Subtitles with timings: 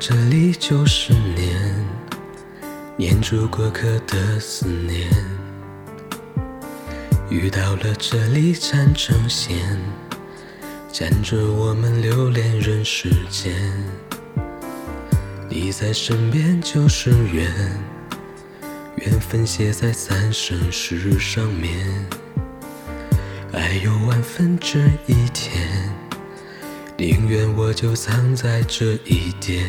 [0.00, 1.86] 这里就是念，
[2.96, 5.10] 念住过客的思念。
[7.28, 9.78] 遇到了这里缠成线，
[10.92, 13.52] 缠着我们留恋人世间。
[15.48, 17.52] 你在身边就是缘，
[18.96, 22.06] 缘分写在三生石上面。
[23.52, 25.92] 爱有万分之一甜，
[27.00, 29.64] 宁愿我就藏在这一点。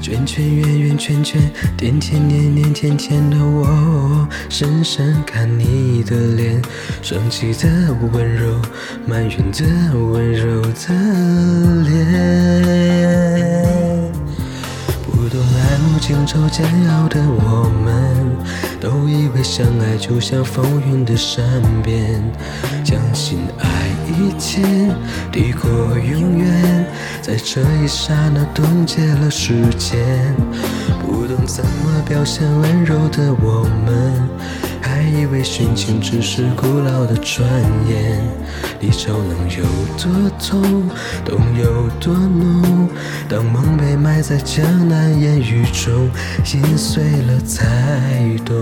[0.00, 1.42] 圈圈圆圆圈圈，
[1.76, 6.62] 点点点点甜甜的我，深深看你的脸，
[7.02, 7.68] 生气的
[8.12, 8.62] 温柔，
[9.08, 9.64] 埋怨的
[9.98, 10.94] 温柔的
[11.82, 11.98] 脸。
[15.02, 17.90] 不懂爱慕情愁煎熬的我们，
[18.80, 21.44] 都以为相爱就像风云的善
[21.82, 22.22] 变，
[22.84, 23.40] 相信
[24.52, 24.90] 天
[25.30, 26.84] 抵过永远，
[27.22, 30.34] 在这一刹那冻结了时间。
[31.00, 34.28] 不懂怎么表现温柔的我们，
[34.80, 37.48] 还以为殉情只是古老的传
[37.88, 38.20] 言。
[38.80, 39.62] 离愁能有
[39.96, 40.90] 多痛，
[41.24, 42.88] 痛有多浓？
[43.28, 46.10] 当梦被埋在江南烟雨中，
[46.42, 48.60] 心碎了才懂。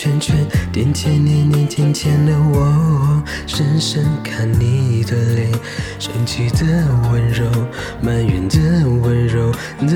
[0.00, 0.34] 圈圈，
[0.72, 5.52] 点点念念甜甜的我，深深看你的脸，
[5.98, 6.64] 生气的
[7.12, 7.44] 温柔，
[8.00, 9.92] 埋怨的温柔的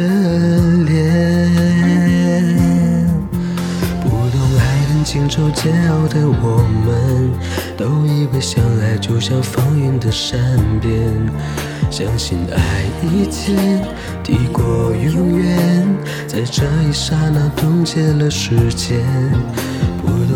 [0.85, 1.51] 脸。
[4.03, 7.33] 不懂爱恨情愁煎熬的我们，
[7.75, 10.39] 都以为相爱就像风云的善
[10.83, 10.93] 变，
[11.91, 13.83] 相信爱一天
[14.23, 19.03] 抵过永远，在这一刹那冻结了时间。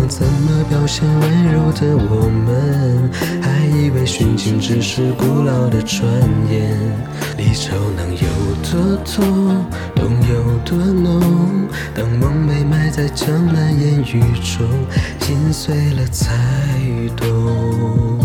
[0.08, 3.10] 怎么表现温柔的我们，
[3.42, 6.02] 还以为殉情只是古老的传
[6.50, 6.76] 言。
[7.36, 8.26] 离愁能有
[8.64, 9.64] 多痛，
[9.94, 11.68] 痛有多浓？
[11.94, 14.66] 当梦被埋在江南烟雨中，
[15.20, 16.34] 心碎了才
[17.14, 18.17] 懂。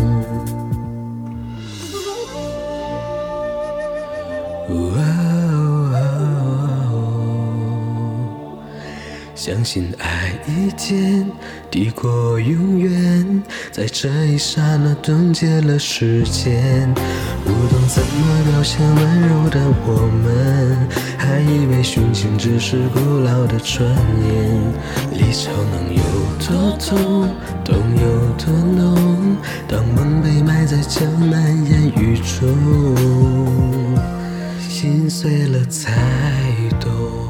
[9.35, 11.29] 相信爱一天
[11.71, 16.93] 抵过永远，在这一刹那冻结了时间。
[17.43, 24.61] 不懂怎么表现温柔的我们，还以为殉情只是古老的传言。
[25.11, 26.03] 离愁能有
[26.39, 27.27] 多痛，
[27.65, 28.05] 痛有
[28.37, 29.35] 多浓？
[29.67, 33.97] 当梦被埋在江南烟雨中，
[34.69, 35.91] 心碎了才
[36.79, 37.22] 懂。